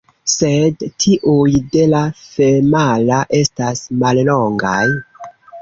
[0.35, 4.85] Sed tiuj de la femala estas mallongaj.